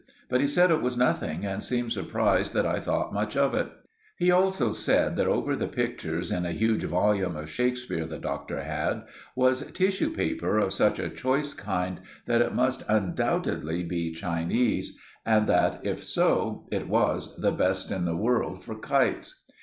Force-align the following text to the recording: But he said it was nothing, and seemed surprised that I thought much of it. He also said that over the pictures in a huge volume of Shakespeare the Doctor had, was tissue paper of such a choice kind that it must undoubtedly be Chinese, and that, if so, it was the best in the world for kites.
But 0.29 0.41
he 0.41 0.47
said 0.47 0.71
it 0.71 0.81
was 0.81 0.97
nothing, 0.97 1.45
and 1.45 1.61
seemed 1.63 1.91
surprised 1.93 2.55
that 2.55 2.65
I 2.65 2.79
thought 2.79 3.13
much 3.13 3.37
of 3.37 3.53
it. 3.53 3.67
He 4.17 4.31
also 4.31 4.71
said 4.71 5.15
that 5.15 5.27
over 5.27 5.55
the 5.55 5.67
pictures 5.67 6.31
in 6.31 6.43
a 6.43 6.53
huge 6.53 6.83
volume 6.85 7.35
of 7.35 7.51
Shakespeare 7.51 8.07
the 8.07 8.17
Doctor 8.17 8.63
had, 8.63 9.03
was 9.35 9.71
tissue 9.73 10.09
paper 10.09 10.57
of 10.57 10.73
such 10.73 10.97
a 10.97 11.07
choice 11.11 11.53
kind 11.53 11.99
that 12.25 12.41
it 12.41 12.55
must 12.55 12.81
undoubtedly 12.89 13.83
be 13.83 14.11
Chinese, 14.11 14.97
and 15.23 15.45
that, 15.45 15.81
if 15.85 16.03
so, 16.03 16.67
it 16.71 16.87
was 16.87 17.35
the 17.37 17.51
best 17.51 17.91
in 17.91 18.05
the 18.05 18.17
world 18.17 18.63
for 18.63 18.73
kites. 18.73 19.43